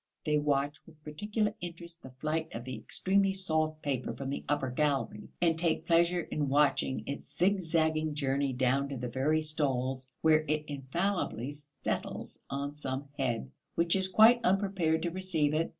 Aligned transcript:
They 0.25 0.39
watch 0.39 0.77
with 0.87 1.03
particular 1.03 1.53
interest 1.61 2.01
the 2.01 2.09
flight 2.09 2.51
of 2.55 2.63
the 2.65 2.75
extremely 2.75 3.33
soft 3.33 3.83
paper 3.83 4.15
from 4.15 4.31
the 4.31 4.43
upper 4.49 4.71
gallery, 4.71 5.29
and 5.39 5.59
take 5.59 5.85
pleasure 5.85 6.21
in 6.21 6.49
watching 6.49 7.03
its 7.05 7.37
zigzagging 7.37 8.15
journey 8.15 8.51
down 8.51 8.89
to 8.89 8.97
the 8.97 9.09
very 9.09 9.43
stalls, 9.43 10.09
where 10.21 10.43
it 10.47 10.65
infallibly 10.65 11.51
settles 11.83 12.39
on 12.49 12.73
some 12.73 13.09
head 13.19 13.51
which 13.75 13.95
is 13.95 14.07
quite 14.07 14.41
unprepared 14.43 15.03
to 15.03 15.11
receive 15.11 15.53
it. 15.53 15.69